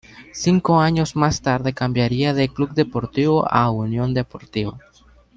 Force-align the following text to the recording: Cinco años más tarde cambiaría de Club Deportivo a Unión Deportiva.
Cinco 0.33 0.79
años 0.79 1.15
más 1.15 1.43
tarde 1.43 1.73
cambiaría 1.75 2.33
de 2.33 2.49
Club 2.49 2.71
Deportivo 2.73 3.47
a 3.47 3.69
Unión 3.69 4.15
Deportiva. 4.15 4.79